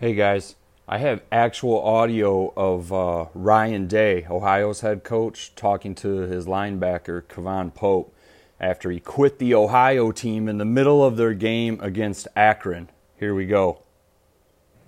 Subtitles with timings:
[0.00, 0.56] Hey guys,
[0.88, 7.20] I have actual audio of uh, Ryan Day, Ohio's head coach, talking to his linebacker,
[7.24, 8.16] K'Vaughan Pope,
[8.58, 12.88] after he quit the Ohio team in the middle of their game against Akron.
[13.18, 13.82] Here we go.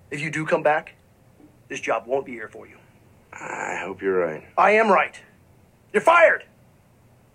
[0.09, 0.95] If you do come back,
[1.67, 2.77] this job won't be here for you.
[3.33, 4.43] I hope you're right.
[4.57, 5.21] I am right.
[5.93, 6.43] You're fired.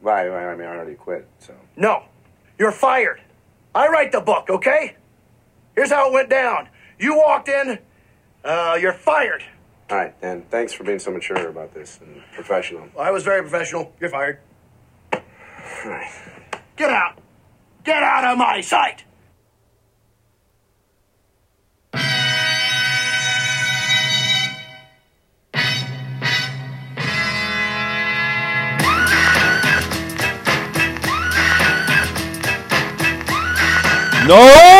[0.00, 0.28] Why?
[0.28, 1.54] why I mean, I already quit, so.
[1.76, 2.06] No,
[2.58, 3.20] you're fired.
[3.72, 4.96] I write the book, okay?
[5.76, 6.70] Here's how it went down.
[6.98, 7.78] You walked in,
[8.44, 9.44] uh, you're fired.
[9.90, 12.88] All right, and thanks for being so mature about this and professional.
[12.98, 13.92] I was very professional.
[14.00, 14.40] You're fired.
[15.12, 15.20] All
[15.86, 16.10] right.
[16.76, 17.18] Get out.
[17.84, 19.04] Get out of my sight.
[34.26, 34.77] No!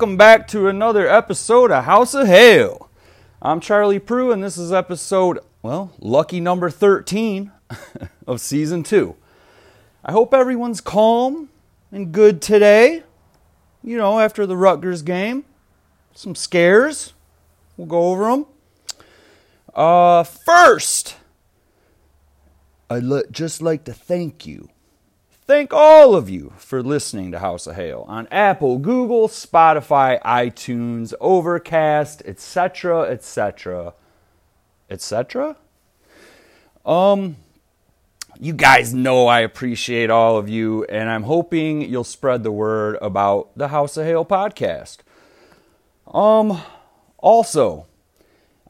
[0.00, 2.88] Welcome back to another episode of House of Hell.
[3.42, 7.52] I'm Charlie Prue, and this is episode, well, lucky number 13
[8.26, 9.14] of season two.
[10.02, 11.50] I hope everyone's calm
[11.92, 13.02] and good today.
[13.84, 15.44] You know, after the Rutgers game,
[16.14, 17.12] some scares.
[17.76, 18.46] We'll go over them.
[19.74, 21.16] Uh, first,
[22.88, 24.70] I'd just like to thank you
[25.50, 31.12] thank all of you for listening to House of Hail on Apple, Google, Spotify, iTunes,
[31.20, 33.94] Overcast, etc., etc.,
[34.88, 35.56] etc.
[36.86, 37.34] Um,
[38.38, 42.96] you guys know I appreciate all of you, and I'm hoping you'll spread the word
[43.02, 44.98] about the House of Hail podcast.
[46.06, 46.62] Um,
[47.18, 47.88] also,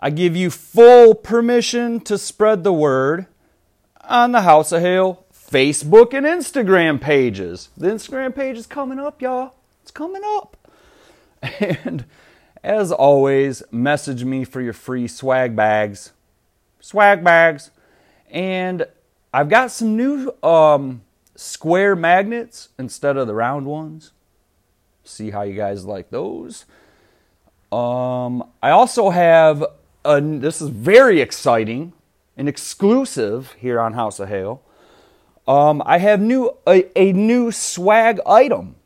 [0.00, 3.26] I give you full permission to spread the word
[4.00, 7.70] on the House of Hail Facebook and Instagram pages.
[7.76, 9.54] The Instagram page is coming up, y'all.
[9.82, 10.56] It's coming up.
[11.60, 12.04] And
[12.62, 16.12] as always, message me for your free swag bags.
[16.78, 17.70] Swag bags.
[18.30, 18.86] And
[19.32, 21.00] I've got some new um,
[21.34, 24.12] square magnets instead of the round ones.
[25.02, 26.66] See how you guys like those.
[27.72, 29.64] Um, I also have
[30.04, 31.94] a, this is very exciting,
[32.36, 34.62] an exclusive here on House of Hail.
[35.50, 38.76] Um, I have new a, a new swag item.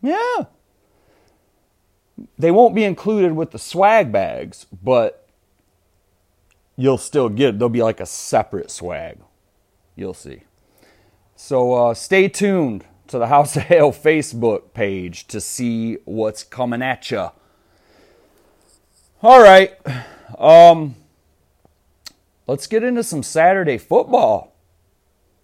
[0.00, 0.44] Yeah.
[2.38, 5.26] They won't be included with the swag bags, but
[6.76, 9.18] you'll still get there'll be like a separate swag.
[9.96, 10.42] You'll see.
[11.34, 16.82] So uh, stay tuned to the House of Hail Facebook page to see what's coming
[16.82, 17.30] at you.
[19.20, 19.76] All right.
[20.38, 20.94] Um,
[22.46, 24.51] let's get into some Saturday football.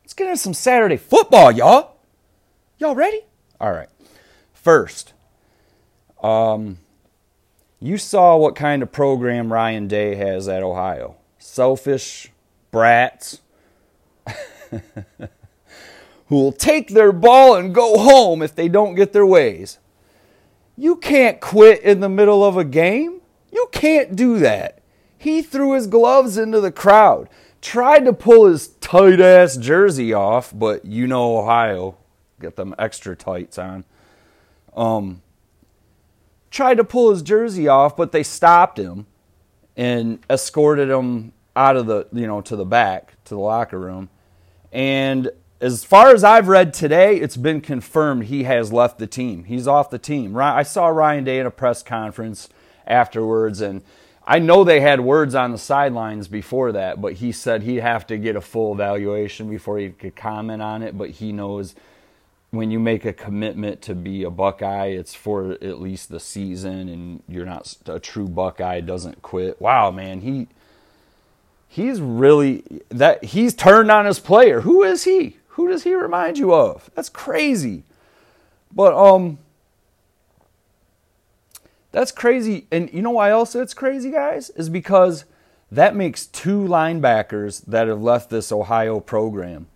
[0.09, 1.97] Let's get into some Saturday football, y'all.
[2.79, 3.21] Y'all ready?
[3.61, 3.91] All right.
[4.55, 5.13] First,
[6.23, 6.79] um,
[7.79, 11.17] you saw what kind of program Ryan Day has at Ohio.
[11.37, 12.33] Selfish
[12.71, 13.43] brats
[14.71, 14.81] who
[16.31, 19.79] will take their ball and go home if they don't get their ways.
[20.75, 23.21] You can't quit in the middle of a game.
[23.53, 24.79] You can't do that.
[25.19, 27.29] He threw his gloves into the crowd
[27.61, 31.97] tried to pull his tight ass jersey off, but you know Ohio,
[32.41, 33.85] get them extra tights on.
[34.77, 35.23] Um,
[36.51, 39.07] tried to pull his jersey off, but they stopped him
[39.77, 44.09] and escorted him out of the you know to the back to the locker room.
[44.73, 45.31] And
[45.61, 49.45] as far as I've read today, it's been confirmed he has left the team.
[49.45, 50.37] He's off the team.
[50.37, 50.57] Right.
[50.57, 52.49] I saw Ryan Day in a press conference
[52.87, 53.83] afterwards, and
[54.31, 58.07] I know they had words on the sidelines before that, but he said he'd have
[58.09, 60.99] to get a full evaluation before he could comment on it.
[60.99, 61.75] But he knows
[62.51, 66.91] when you make a commitment to be a Buckeye, it's for at least the season,
[66.91, 69.63] and you're not a true Buckeye doesn't quit.
[69.63, 70.49] Wow, man, he
[71.67, 74.61] he's really that he's turned on his player.
[74.61, 75.39] Who is he?
[75.49, 76.91] Who does he remind you of?
[76.95, 77.83] That's crazy.
[78.75, 79.39] But um
[81.93, 82.67] that's crazy.
[82.71, 84.51] And you know why else it's crazy, guys?
[84.51, 85.25] Is because
[85.71, 89.67] that makes two linebackers that have left this Ohio program.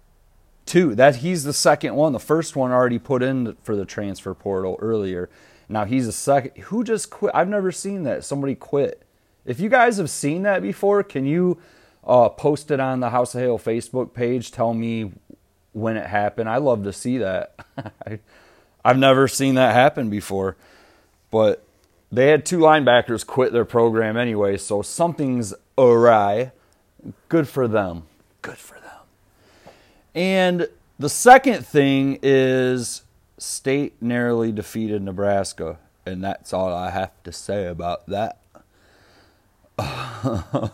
[0.66, 0.94] Two.
[0.94, 2.12] That he's the second one.
[2.12, 5.28] The first one already put in for the transfer portal earlier.
[5.68, 6.62] Now he's a second.
[6.64, 7.34] Who just quit?
[7.34, 8.24] I've never seen that.
[8.24, 9.02] Somebody quit.
[9.44, 11.58] If you guys have seen that before, can you
[12.04, 14.50] Uh, post it on the House of Hail Facebook page.
[14.50, 15.12] Tell me
[15.72, 16.48] when it happened.
[16.48, 17.54] I love to see that.
[18.06, 18.18] I,
[18.84, 20.56] I've never seen that happen before.
[21.30, 21.62] But
[22.12, 26.52] they had two linebackers quit their program anyway, so something's awry.
[27.30, 28.02] Good for them.
[28.42, 29.72] Good for them.
[30.14, 30.68] And
[30.98, 33.02] the second thing is
[33.38, 38.38] state narrowly defeated Nebraska, and that's all I have to say about that.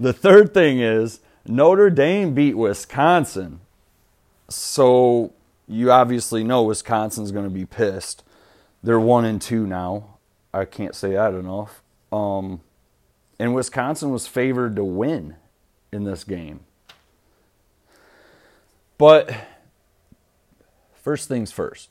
[0.00, 3.60] the third thing is Notre Dame beat Wisconsin.
[4.48, 5.34] So
[5.68, 8.24] you obviously know Wisconsin's going to be pissed.
[8.82, 10.16] They're one and two now.
[10.52, 11.82] I can't say that enough.
[12.12, 12.60] Um,
[13.38, 15.36] and Wisconsin was favored to win
[15.92, 16.60] in this game.
[18.98, 19.32] But
[20.94, 21.90] first things first.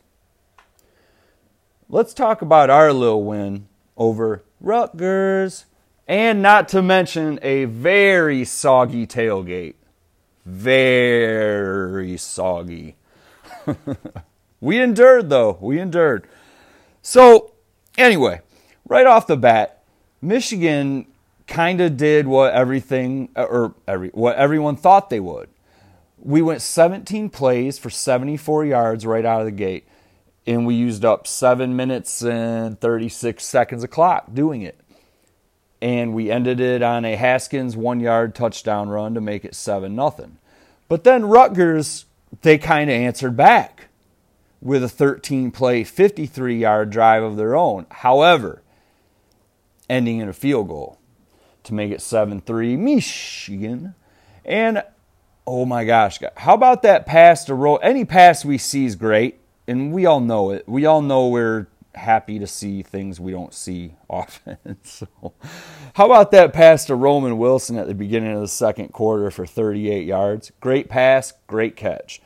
[1.90, 3.68] Let's talk about our little win
[3.98, 5.66] over Rutgers.
[6.08, 9.76] And not to mention a very soggy tailgate.
[10.46, 12.96] Very soggy.
[14.60, 15.58] we endured, though.
[15.62, 16.28] We endured.
[17.04, 17.54] So,
[17.98, 18.42] anyway,
[18.90, 19.84] right off the bat,
[20.22, 21.06] Michigan
[21.48, 25.50] kind of did what everything or every what everyone thought they would.
[26.22, 29.88] We went 17 plays for 74 yards right out of the gate,
[30.46, 34.78] and we used up seven minutes and 36 seconds of clock doing it.
[35.82, 39.96] And we ended it on a Haskins one yard touchdown run to make it 7
[39.96, 40.38] nothing.
[40.90, 42.04] But then Rutgers,
[42.42, 43.88] they kind of answered back
[44.62, 47.86] with a 13 play, 53 yard drive of their own.
[47.90, 48.62] However,
[49.90, 51.00] ending in a field goal
[51.64, 53.96] to make it 7 3 Michigan.
[54.46, 54.84] And
[55.46, 57.80] oh my gosh, how about that pass to roll?
[57.82, 60.68] Any pass we see is great, and we all know it.
[60.68, 64.78] We all know we're happy to see things we don't see often.
[64.84, 65.08] so,
[65.94, 69.46] how about that pass to Roman Wilson at the beginning of the second quarter for
[69.46, 70.52] 38 yards?
[70.62, 72.22] Great pass, great catch.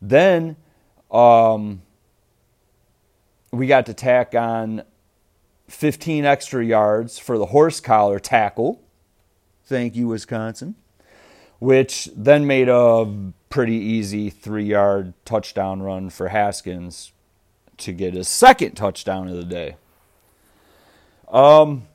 [0.00, 0.56] Then
[1.10, 1.82] um,
[3.50, 4.82] we got to tack on
[5.68, 8.80] 15 extra yards for the horse collar tackle.
[9.64, 10.76] Thank you, Wisconsin.
[11.58, 17.12] Which then made a pretty easy three yard touchdown run for Haskins
[17.78, 19.76] to get his second touchdown of the day.
[21.28, 21.86] Um,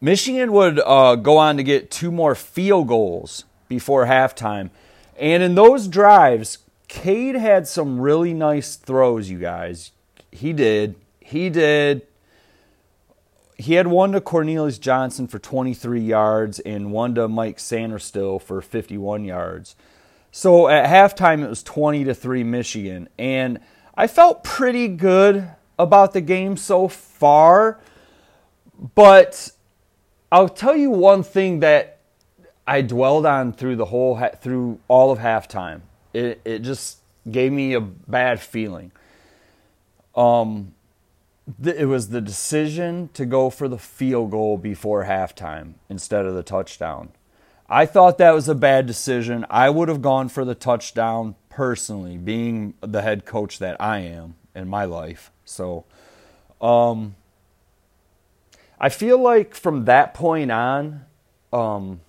[0.00, 4.70] Michigan would uh, go on to get two more field goals before halftime.
[5.16, 9.92] And in those drives, Cade had some really nice throws, you guys.
[10.30, 10.96] He did.
[11.20, 12.06] He did.
[13.58, 18.62] He had one to Cornelius Johnson for 23 yards and one to Mike Sainristil for
[18.62, 19.74] 51 yards.
[20.30, 23.08] So at halftime, it was 20 to 3 Michigan.
[23.18, 23.58] And
[23.96, 27.80] I felt pretty good about the game so far.
[28.94, 29.50] But
[30.30, 31.98] I'll tell you one thing that
[32.66, 35.80] I dwelled on through the whole through all of halftime.
[36.12, 38.92] It it just gave me a bad feeling.
[40.14, 40.74] Um,
[41.62, 46.42] it was the decision to go for the field goal before halftime instead of the
[46.42, 47.10] touchdown.
[47.68, 49.44] I thought that was a bad decision.
[49.50, 54.36] I would have gone for the touchdown personally, being the head coach that I am
[54.54, 55.30] in my life.
[55.44, 55.84] So,
[56.60, 57.14] um,
[58.80, 61.04] I feel like from that point on,
[61.52, 62.00] um,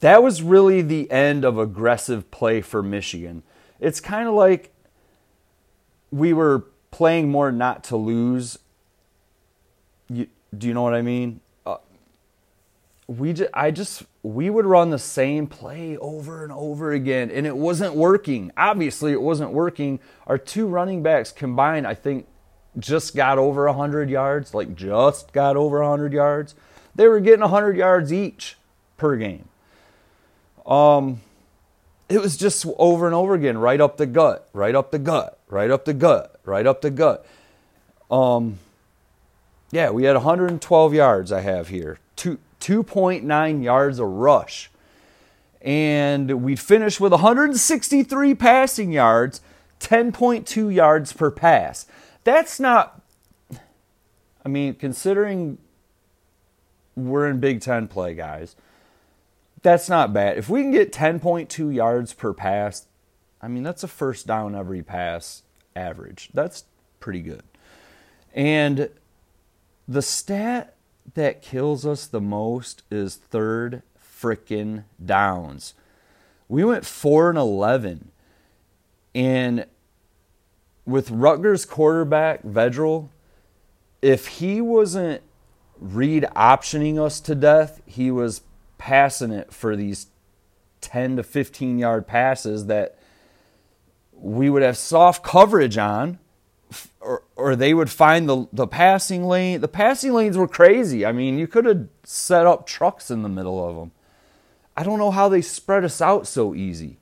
[0.00, 3.42] that was really the end of aggressive play for Michigan.
[3.80, 4.72] It's kind of like
[6.10, 8.58] we were playing more not to lose
[10.08, 11.40] you, do you know what I mean?
[11.66, 11.76] Uh,
[13.06, 17.46] we just, I just we would run the same play over and over again, and
[17.46, 18.52] it wasn't working.
[18.56, 20.00] Obviously, it wasn't working.
[20.26, 22.26] Our two running backs combined, I think,
[22.78, 26.54] just got over 100 yards, like just got over 100 yards.
[26.94, 28.56] They were getting 100 yards each
[28.96, 29.48] per game.
[30.66, 31.20] Um,
[32.08, 35.38] it was just over and over again, right up the gut, right up the gut,
[35.48, 37.26] right up the gut, right up the gut.
[38.10, 38.58] Um,
[39.70, 41.98] yeah, we had 112 yards I have here.
[42.16, 44.70] 2 2.9 yards a rush.
[45.62, 49.40] And we finished with 163 passing yards,
[49.80, 51.86] 10.2 yards per pass.
[52.24, 53.02] That's not
[54.48, 55.58] I mean, considering
[56.96, 58.56] we're in Big 10 play, guys.
[59.62, 60.38] That's not bad.
[60.38, 62.86] If we can get 10.2 yards per pass,
[63.42, 65.42] I mean, that's a first down every pass
[65.76, 66.30] average.
[66.32, 66.64] That's
[66.98, 67.42] pretty good.
[68.34, 68.88] And
[69.88, 70.74] the stat
[71.14, 75.72] that kills us the most is third frickin' downs.
[76.48, 78.10] We went 4 and 11.
[79.14, 79.66] And
[80.84, 83.08] with Rutgers quarterback Vedral,
[84.02, 85.22] if he wasn't
[85.78, 88.42] read optioning us to death, he was
[88.76, 90.08] passing it for these
[90.80, 92.98] 10 to 15 yard passes that
[94.12, 96.18] we would have soft coverage on
[97.00, 99.60] or, or they would find the, the passing lane.
[99.60, 101.06] The passing lanes were crazy.
[101.06, 103.92] I mean, you could have set up trucks in the middle of them.
[104.76, 106.98] I don't know how they spread us out so easy.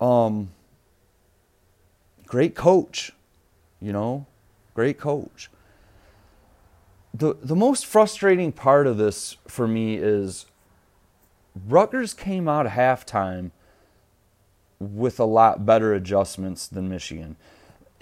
[0.00, 0.50] Um,
[2.26, 3.12] great coach,
[3.80, 4.26] you know,
[4.74, 5.50] great coach.
[7.14, 10.46] The, the most frustrating part of this for me is
[11.68, 13.50] Rutgers came out halftime
[14.78, 17.36] with a lot better adjustments than Michigan.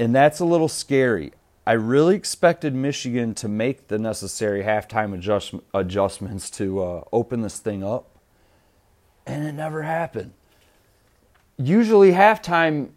[0.00, 1.32] And that's a little scary.
[1.66, 7.58] I really expected Michigan to make the necessary halftime adjust, adjustments to uh, open this
[7.58, 8.08] thing up,
[9.26, 10.32] and it never happened.
[11.58, 12.92] Usually, halftime,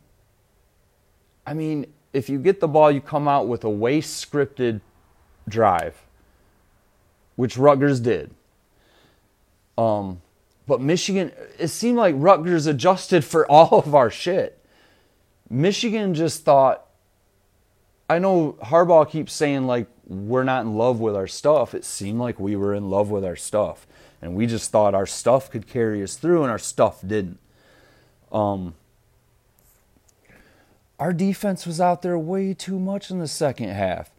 [1.46, 4.80] I mean, if you get the ball, you come out with a way scripted
[5.50, 6.02] drive,
[7.36, 8.34] which Rutgers did.
[9.78, 10.22] Um,
[10.68, 14.58] but Michigan, it seemed like Rutgers adjusted for all of our shit.
[15.50, 16.88] Michigan just thought,
[18.10, 21.74] I know Harbaugh keeps saying, like, we're not in love with our stuff.
[21.74, 23.88] It seemed like we were in love with our stuff.
[24.22, 27.40] And we just thought our stuff could carry us through, and our stuff didn't.
[28.32, 28.76] Um,
[31.00, 34.12] our defense was out there way too much in the second half.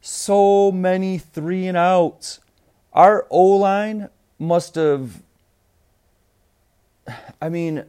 [0.00, 2.40] So many three and outs.
[2.92, 5.22] Our O line must have
[7.40, 7.84] I mean,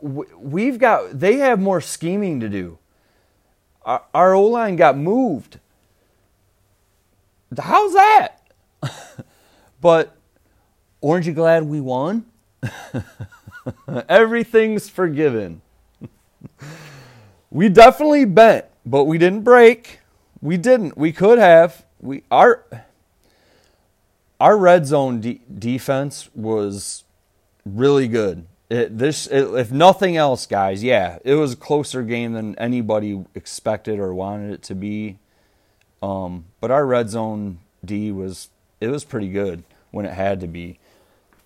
[0.00, 2.78] we've got, they have more scheming to do.
[3.86, 5.60] Our, our O line got moved.
[7.56, 8.42] How's that?
[9.80, 10.16] but
[11.02, 12.26] aren't you glad we won?
[14.08, 15.62] Everything's forgiven.
[17.50, 20.00] we definitely bent, but we didn't break.
[20.42, 20.98] We didn't.
[20.98, 21.84] We could have.
[22.00, 22.64] We our
[24.40, 27.04] our red zone de- defense was
[27.64, 28.46] really good.
[28.68, 33.24] It, this, it, if nothing else, guys, yeah, it was a closer game than anybody
[33.34, 35.18] expected or wanted it to be.
[36.02, 38.48] Um, but our red zone D was
[38.80, 40.78] it was pretty good when it had to be,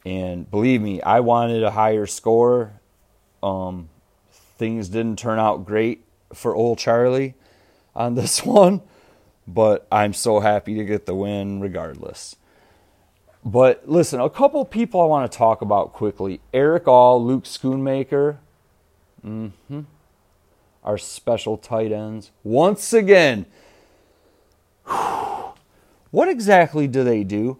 [0.04, 2.72] and believe me, I wanted a higher score.
[3.42, 3.88] Um,
[4.30, 6.02] things didn't turn out great
[6.34, 7.34] for old Charlie
[7.94, 8.82] on this one,
[9.46, 12.36] but I'm so happy to get the win regardless.
[13.44, 16.40] But listen, a couple people I want to talk about quickly.
[16.52, 18.36] Erick All, Luke Schoonmaker,
[19.24, 19.80] mm-hmm.
[20.84, 22.30] our special tight ends.
[22.44, 23.46] Once again,
[24.84, 27.58] what exactly do they do?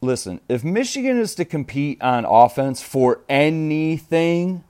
[0.00, 4.62] Listen, if Michigan is to compete on offense for anything,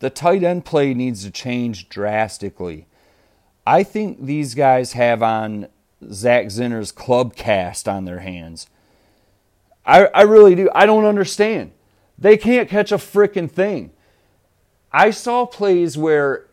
[0.00, 2.86] the tight end play needs to change drastically.
[3.66, 5.68] I think these guys have on
[6.10, 8.66] Zach Zinner's club cast on their hands.
[9.88, 10.68] I, I really do.
[10.74, 11.72] I don't understand.
[12.18, 13.90] They can't catch a freaking thing.
[14.92, 16.46] I saw plays where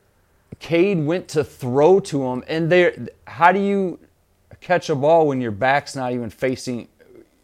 [0.60, 2.96] Cade went to throw to him, and there.
[3.28, 4.00] How do you
[4.62, 6.88] catch a ball when your back's not even facing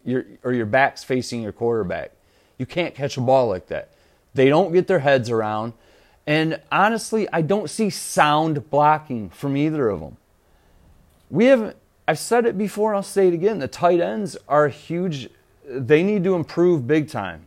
[0.02, 2.12] your or your back's facing your quarterback?
[2.56, 3.90] You can't catch a ball like that.
[4.32, 5.74] They don't get their heads around,
[6.26, 10.16] and honestly, I don't see sound blocking from either of them.
[11.30, 11.76] We haven't.
[12.08, 12.94] I've said it before.
[12.94, 13.58] I'll say it again.
[13.58, 15.28] The tight ends are a huge
[15.64, 17.46] they need to improve big time.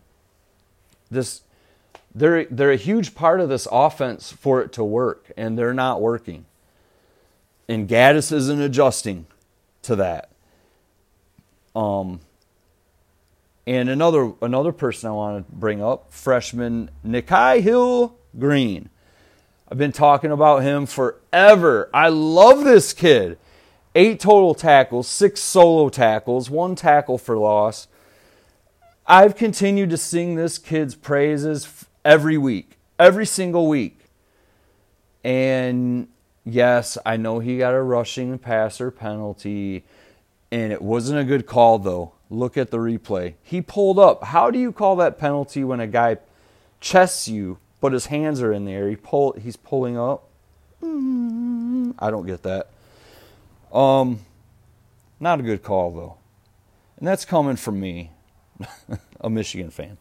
[1.10, 1.42] This
[2.14, 6.02] they're they're a huge part of this offense for it to work, and they're not
[6.02, 6.46] working.
[7.68, 9.26] And Gattis isn't adjusting
[9.84, 10.30] to that.
[11.76, 12.22] Um,
[13.68, 18.90] and another another person I want to bring up, freshman Nikhai Hill Green.
[19.70, 21.90] I've been talking about him forever.
[21.94, 23.38] I love this kid.
[23.96, 27.88] Eight total tackles, six solo tackles, one tackle for loss.
[29.08, 34.00] I've continued to sing this kid's praises every week, every single week.
[35.24, 36.08] And
[36.44, 39.84] yes, I know he got a rushing passer penalty,
[40.52, 42.14] and it wasn't a good call, though.
[42.32, 43.36] Look at the replay.
[43.44, 44.24] He pulled up.
[44.24, 46.18] How do you call that penalty when a guy
[46.80, 48.90] chests you, but his hands are in the air?
[48.90, 50.28] He pull, he's pulling up.
[50.82, 52.70] I don't get that.
[53.72, 54.22] Um,
[55.20, 56.18] not a good call, though.
[56.98, 58.12] And that's coming from me.
[59.22, 59.98] a Michigan fan.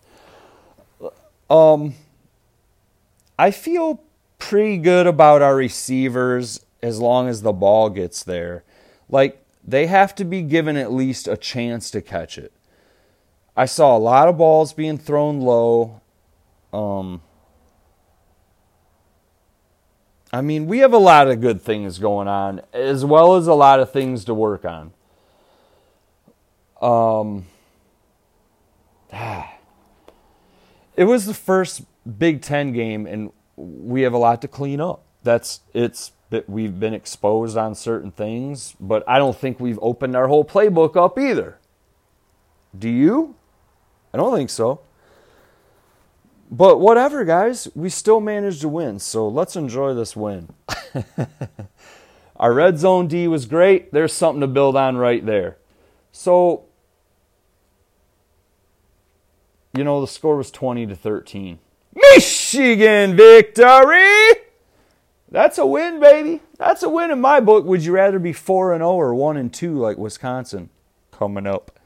[1.51, 1.95] Um,
[3.39, 4.03] I feel
[4.39, 8.65] pretty good about our receivers as long as the ball gets there.
[9.09, 12.53] Like, they have to be given at least a chance to catch it.
[13.57, 16.01] I saw a lot of balls being thrown low.
[16.73, 17.23] Um,
[20.33, 23.55] I mean, we have a lot of good things going on, as well as a
[23.55, 24.93] lot of things to work on.
[26.83, 27.47] Um,
[30.97, 31.83] it was the first
[32.19, 35.05] Big Ten game, and we have a lot to clean up.
[35.23, 36.13] That's it's
[36.49, 40.97] we've been exposed on certain things, but I don't think we've opened our whole playbook
[40.97, 41.59] up either.
[42.77, 43.37] Do you?
[44.13, 44.81] I don't think so.
[46.51, 50.49] But whatever, guys, we still managed to win, so let's enjoy this win.
[52.37, 53.93] Our red zone D was great.
[53.93, 55.57] There's something to build on right there.
[56.13, 56.65] So,
[59.77, 61.59] you know, the score was 20 to 13.
[61.95, 64.41] Michigan victory!
[65.31, 66.41] That's a win, baby.
[66.59, 67.65] That's a win in my book.
[67.65, 70.71] Would you rather be 4 and 0 or 1 and 2 like Wisconsin
[71.11, 71.79] coming up?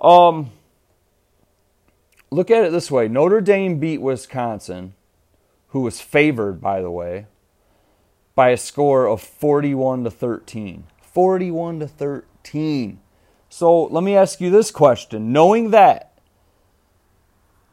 [0.00, 0.52] Um
[2.30, 3.06] Look at it this way.
[3.06, 4.94] Notre Dame beat Wisconsin,
[5.68, 7.26] who was favored by the way,
[8.34, 10.84] by a score of 41 to 13.
[11.00, 13.00] 41 to 13.
[13.48, 15.32] So, let me ask you this question.
[15.32, 16.13] Knowing that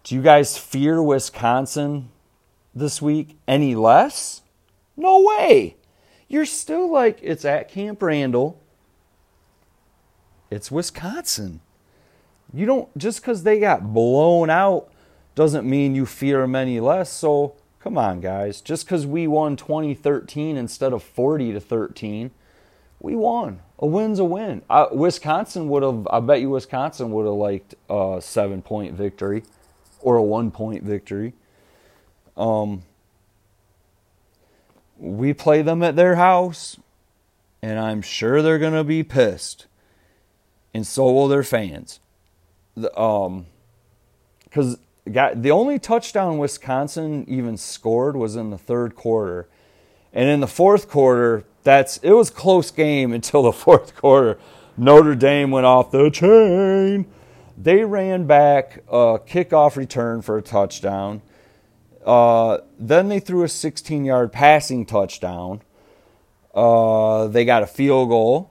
[0.03, 2.09] do you guys fear Wisconsin
[2.73, 4.41] this week any less?
[4.97, 5.75] No way.
[6.27, 8.59] You're still like, it's at Camp Randall.
[10.49, 11.61] It's Wisconsin.
[12.53, 14.91] You don't, just because they got blown out
[15.35, 17.11] doesn't mean you fear them any less.
[17.11, 18.59] So come on, guys.
[18.59, 22.31] Just because we won 2013 instead of 40 to 13,
[22.99, 23.61] we won.
[23.79, 24.63] A win's a win.
[24.91, 29.43] Wisconsin would have, I bet you Wisconsin would have liked a seven point victory
[30.01, 31.33] or a one point victory.
[32.37, 32.83] Um,
[34.97, 36.77] we play them at their house,
[37.61, 39.67] and I'm sure they're going to be pissed.
[40.73, 41.99] And so will their fans.
[42.75, 43.47] The, um,
[44.43, 49.47] because the only touchdown Wisconsin even scored was in the third quarter.
[50.13, 54.37] And in the fourth quarter, that's it was close game until the fourth quarter.
[54.77, 57.05] Notre Dame went off the chain.
[57.61, 61.21] They ran back a kickoff return for a touchdown.
[62.03, 65.61] Uh, then they threw a 16 yard passing touchdown.
[66.55, 68.49] Uh, they got a field goal.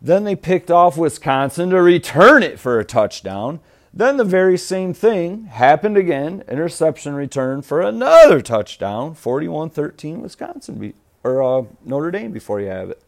[0.00, 3.60] Then they picked off Wisconsin to return it for a touchdown.
[3.92, 9.14] Then the very same thing happened again interception return for another touchdown.
[9.14, 13.02] 41 13 Wisconsin beat, or uh, Notre Dame before you have it.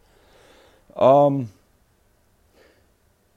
[0.94, 1.48] Um,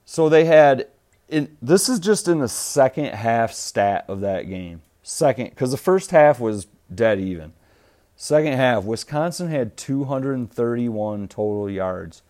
[0.04, 0.88] so they had
[1.28, 4.82] in, this is just in the second half stat of that game.
[5.02, 7.52] Second, because the first half was dead even.
[8.16, 12.22] Second half, Wisconsin had 231 total yards.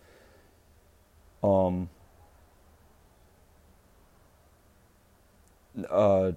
[1.43, 1.89] Um,
[5.89, 6.33] uh,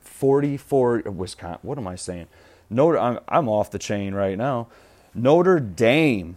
[0.00, 1.60] 44 Wisconsin.
[1.62, 2.26] What am I saying?
[2.68, 2.98] Notre.
[2.98, 4.66] I'm, I'm off the chain right now.
[5.14, 6.36] Notre Dame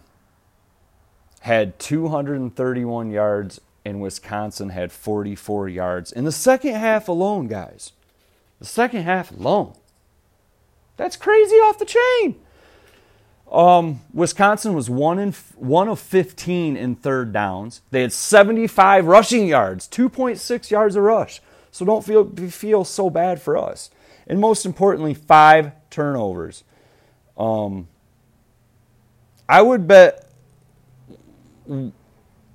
[1.42, 7.92] had 231 yards and Wisconsin had 44 yards in the second half alone, guys.
[8.60, 9.74] The second half alone.
[10.96, 12.36] That's crazy off the chain.
[13.50, 17.80] Um, Wisconsin was one in one of 15 in third downs.
[17.90, 21.42] They had 75 rushing yards, 2.6 yards a rush.
[21.72, 23.90] So don't feel feel so bad for us.
[24.28, 26.62] And most importantly, five turnovers.
[27.36, 27.88] Um,
[29.48, 30.31] I would bet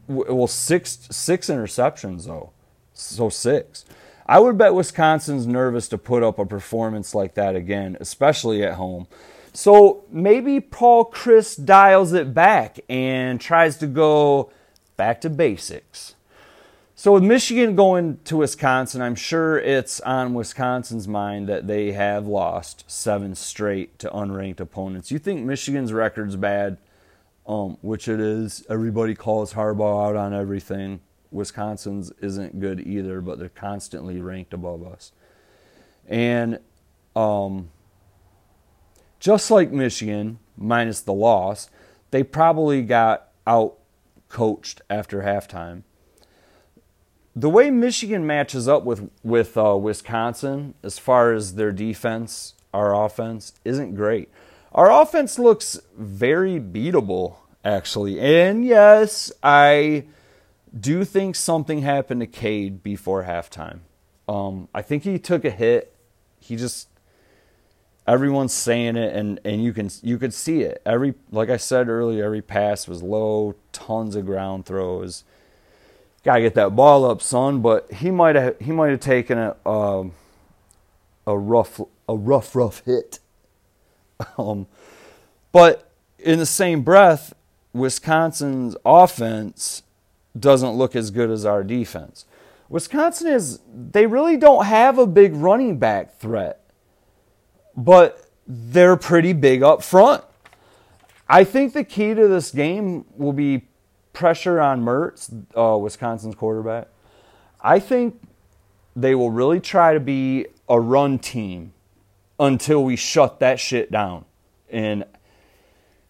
[0.08, 2.52] well six six interceptions though.
[2.94, 3.86] So six.
[4.26, 8.74] I would bet Wisconsin's nervous to put up a performance like that again, especially at
[8.74, 9.08] home.
[9.54, 14.52] So maybe Paul Chryst dials it back and tries to go
[14.98, 16.16] back to basics.
[17.00, 22.26] So with Michigan going to Wisconsin, I'm sure it's on Wisconsin's mind that they have
[22.26, 25.12] lost seven straight to unranked opponents.
[25.12, 26.78] You think Michigan's record's bad?
[27.48, 28.66] Um, which it is.
[28.70, 31.00] Everybody calls Harbaugh out on everything.
[31.32, 35.12] Wisconsin's isn't good either, but they're constantly ranked above us.
[36.08, 36.60] And
[37.16, 37.70] um,
[39.20, 41.70] just like Michigan, minus the loss,
[42.12, 43.78] they probably got out
[44.30, 45.84] coached after halftime.
[47.36, 53.06] The way Michigan matches up with with uh, Wisconsin, as far as their defense, our
[53.06, 54.30] offense isn't great.
[54.78, 58.20] Our offense looks very beatable, actually.
[58.20, 60.06] And yes, I
[60.80, 63.80] do think something happened to Cade before halftime.
[64.28, 65.96] Um, I think he took a hit.
[66.40, 66.90] He just
[68.08, 70.80] everyone's saying it and, and you can you could see it.
[70.86, 75.24] Every like I said earlier, every pass was low, tons of ground throws.
[76.24, 77.62] Gotta get that ball up, son.
[77.62, 80.14] But he might have he might have taken a um,
[81.26, 83.20] a rough a rough rough hit.
[84.38, 84.68] Um,
[85.52, 87.34] but in the same breath,
[87.74, 89.84] Wisconsin's offense
[90.40, 92.26] doesn't look as good as our defense.
[92.70, 96.62] Wisconsin is they really don't have a big running back threat,
[97.76, 100.24] but they're pretty big up front.
[101.30, 103.68] I think the key to this game will be
[104.14, 106.88] pressure on Mertz, uh, Wisconsin's quarterback.
[107.62, 108.22] I think
[108.96, 111.74] they will really try to be a run team
[112.40, 114.26] until we shut that shit down.
[114.70, 115.06] And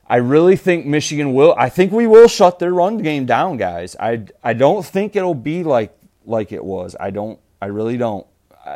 [0.07, 1.53] I really think Michigan will.
[1.57, 3.95] I think we will shut their run game down, guys.
[3.99, 6.95] I I don't think it'll be like like it was.
[6.99, 7.39] I don't.
[7.61, 8.25] I really don't.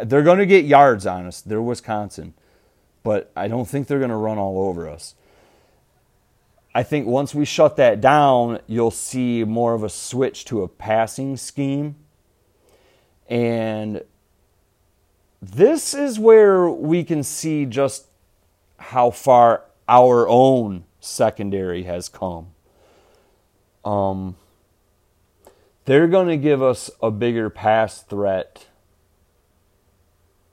[0.04, 1.42] They're going to get yards on us.
[1.42, 2.34] They're Wisconsin,
[3.04, 5.16] but I don't think they're going to run all over us.
[6.74, 10.70] I think once we shut that down, you'll see more of a switch to a
[10.70, 11.98] passing scheme.
[13.28, 14.04] And
[15.42, 18.06] this is where we can see just
[18.78, 22.48] how far our own secondary has come.
[23.84, 24.36] Um,
[25.86, 28.68] they're going to give us a bigger pass threat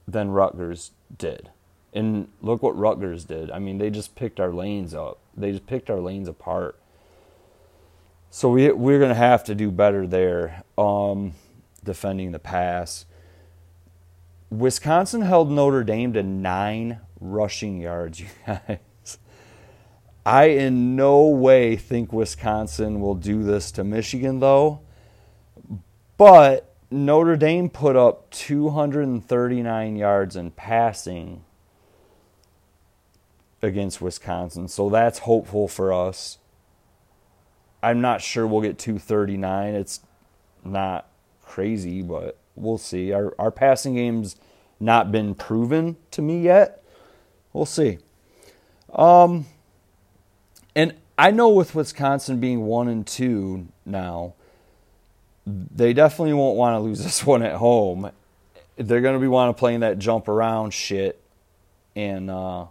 [0.07, 1.49] than Rutgers did.
[1.93, 3.51] And look what Rutgers did.
[3.51, 5.19] I mean, they just picked our lanes up.
[5.37, 6.79] They just picked our lanes apart.
[8.31, 11.33] So we we're going to have to do better there um,
[11.83, 13.05] defending the pass.
[14.49, 18.79] Wisconsin held Notre Dame to 9 rushing yards, you guys.
[20.25, 24.81] I in no way think Wisconsin will do this to Michigan, though.
[26.17, 31.43] But Notre Dame put up 239 yards in passing
[33.61, 36.39] against Wisconsin, so that's hopeful for us.
[37.81, 39.75] I'm not sure we'll get 239.
[39.75, 40.01] It's
[40.63, 41.07] not
[41.41, 43.11] crazy, but we'll see.
[43.13, 44.35] Our our passing game's
[44.79, 46.83] not been proven to me yet.
[47.53, 47.99] We'll see.
[48.93, 49.45] Um,
[50.75, 54.33] and I know with Wisconsin being one and two now,
[55.45, 58.11] they definitely won't want to lose this one at home.
[58.77, 61.21] They're going to be want to playing that jump around shit,
[61.95, 62.67] and uh,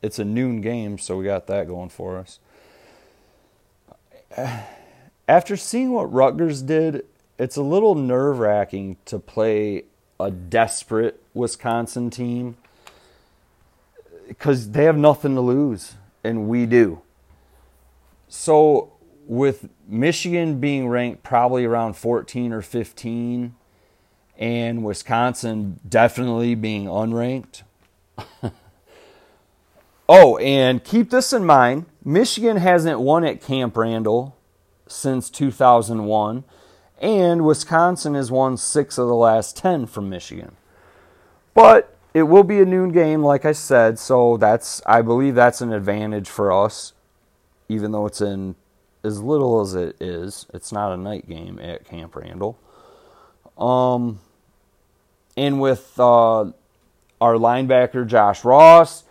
[0.00, 2.38] it's a noon game, so we got that going for us.
[5.28, 7.04] After seeing what Rutgers did,
[7.38, 9.84] it's a little nerve wracking to play
[10.18, 12.56] a desperate Wisconsin team
[14.26, 17.00] because they have nothing to lose, and we do.
[18.28, 18.92] So,
[19.26, 23.54] with Michigan being ranked probably around 14 or 15,
[24.38, 27.62] and Wisconsin definitely being unranked.
[30.08, 34.36] oh, and keep this in mind Michigan hasn't won at Camp Randall
[34.86, 36.44] since 2001
[37.00, 40.56] and Wisconsin has won six of the last 10 from Michigan.
[41.54, 45.60] But it will be a noon game, like I said, so that's I believe that's
[45.60, 46.92] an advantage for us,
[47.68, 48.56] even though it's in
[49.04, 50.46] as little as it is.
[50.52, 52.58] It's not a night game at Camp Randall.
[53.56, 54.20] Um,
[55.36, 56.46] and with uh,
[57.20, 59.04] our linebacker Josh Ross,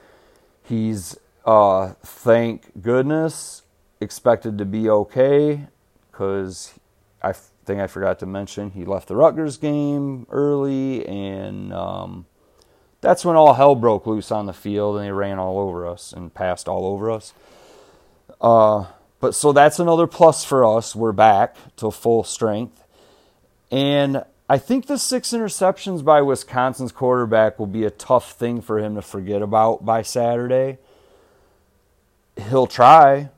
[0.64, 3.64] he's uh, thank goodness
[4.02, 5.68] expected to be okay
[6.12, 6.74] because
[7.22, 7.34] I
[7.68, 12.26] thing I forgot to mention, he left the Rutgers game early, and um,
[13.02, 16.14] that's when all hell broke loose on the field, and they ran all over us
[16.14, 17.34] and passed all over us.
[18.42, 18.86] Uh,
[19.20, 20.96] but so that's another plus for us.
[20.96, 22.84] We're back to full strength,
[23.70, 28.80] and I think the six interceptions by Wisconsin's quarterback will be a tough thing for
[28.80, 30.78] him to forget about by Saturday.
[32.50, 33.30] He'll try,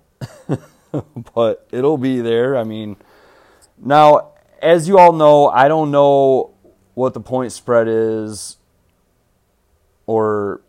[1.34, 2.56] but it'll be there.
[2.56, 2.98] I mean
[3.80, 6.52] now, as you all know, I don't know
[6.94, 8.58] what the point spread is
[10.06, 10.62] or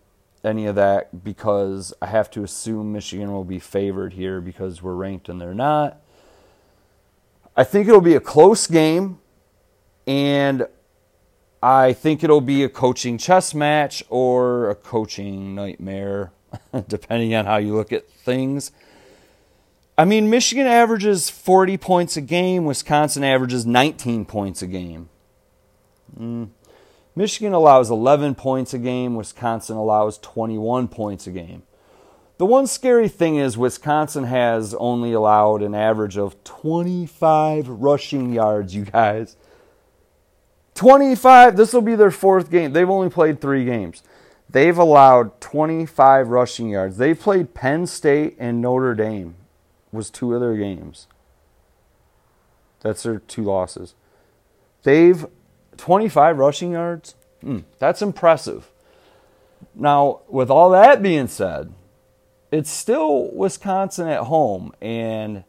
[0.44, 4.94] any of that because I have to assume Michigan will be favored here because we're
[4.94, 6.00] ranked and they're not.
[7.56, 9.18] I think it'll be a close game,
[10.06, 10.66] and
[11.62, 16.32] I think it'll be a coaching chess match or a coaching nightmare,
[16.88, 18.70] depending on how you look at things.
[20.00, 25.10] I mean, Michigan averages 40 points a game, Wisconsin averages 19 points a game.
[26.18, 26.48] Mm.
[27.14, 31.64] Michigan allows 11 points a game, Wisconsin allows 21 points a game.
[32.38, 38.74] The one scary thing is Wisconsin has only allowed an average of 25 rushing yards,
[38.74, 39.36] you guys.
[40.76, 42.72] 25, this will be their fourth game.
[42.72, 44.02] They've only played three games.
[44.48, 46.96] They've allowed 25 rushing yards.
[46.96, 49.36] They've played Penn State and Notre Dame
[49.92, 51.06] was two of their games.
[52.80, 53.94] That's their two losses.
[54.82, 55.26] They've
[55.76, 57.14] 25 rushing yards.
[57.42, 58.70] Mm, that's impressive.
[59.74, 61.72] Now, with all that being said,
[62.50, 65.44] it's still Wisconsin at home, and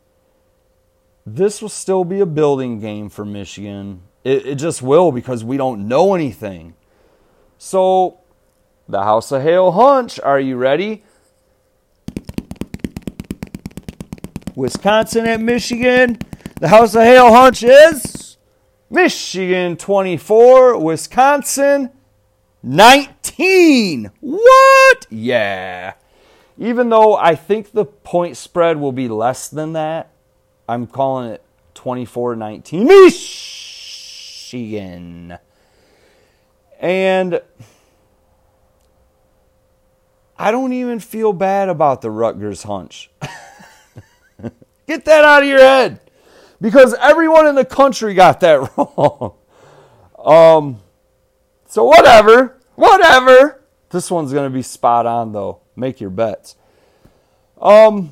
[1.26, 4.02] this will still be a building game for Michigan.
[4.24, 6.76] It, it just will because we don't know anything.
[7.58, 8.20] So,
[8.88, 11.04] the House of Hail Hunch, are you ready?
[14.62, 16.20] Wisconsin at Michigan.
[16.60, 18.38] The House of Hail Hunch is
[18.92, 21.90] Michigan 24, Wisconsin
[22.62, 24.12] 19.
[24.20, 25.08] What?
[25.10, 25.94] Yeah.
[26.60, 30.12] Even though I think the point spread will be less than that,
[30.70, 31.44] I'm calling it
[31.74, 32.86] 24 19.
[32.86, 34.20] Michigan.
[36.80, 37.42] And
[40.38, 43.10] I don't even feel bad about the Rutgers hunch.
[44.92, 46.02] Get that out of your head.
[46.60, 49.36] Because everyone in the country got that wrong.
[50.20, 50.82] um,
[51.66, 52.60] so whatever.
[52.76, 53.64] Whatever.
[53.90, 55.62] This one's going to be spot on, though.
[55.78, 56.58] Make your bets.
[57.62, 58.12] Um,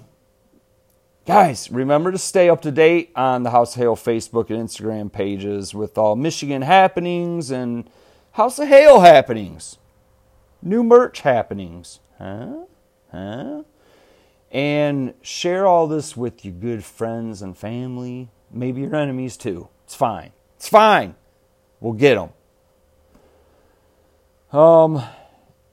[1.26, 5.12] guys, remember to stay up to date on the House of Hail Facebook and Instagram
[5.12, 7.89] pages with all Michigan happenings and
[8.32, 9.78] House of Hail happenings,
[10.62, 12.00] new merch happenings.
[12.18, 12.60] Huh?
[13.12, 13.63] Huh?
[14.52, 19.70] And share all this with your good friends and family, maybe your enemies too.
[19.86, 20.32] It's fine.
[20.56, 21.16] It's fine.
[21.80, 22.30] We'll get them.
[24.60, 25.04] Um,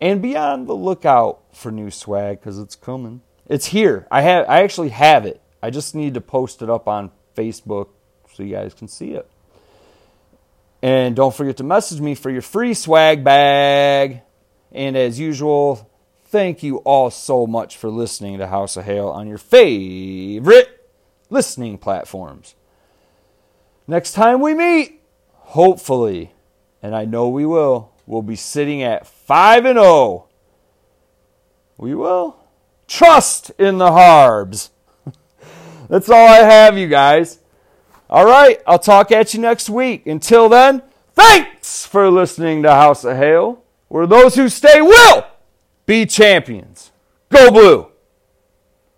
[0.00, 3.22] and be on the lookout for new swag because it's coming.
[3.46, 4.06] It's here.
[4.10, 4.46] I have.
[4.48, 5.40] I actually have it.
[5.62, 7.88] I just need to post it up on Facebook
[8.32, 9.28] so you guys can see it.
[10.82, 14.20] And don't forget to message me for your free swag bag.
[14.72, 15.85] And as usual,
[16.28, 20.90] thank you all so much for listening to House of Hail on your favorite
[21.30, 22.54] listening platforms.
[23.86, 25.00] Next time we meet,
[25.32, 26.32] hopefully,
[26.82, 30.26] and I know we will, we'll be sitting at 5 and 0.
[31.78, 32.36] We will.
[32.88, 34.70] Trust in the Harbs.
[35.88, 37.38] That's all I have, you guys.
[38.10, 40.06] All right, I'll talk at you next week.
[40.06, 40.82] Until then,
[41.14, 45.26] thanks for listening to House of Hail, where those who stay will
[45.86, 46.92] be champions.
[47.30, 47.86] Go Blue!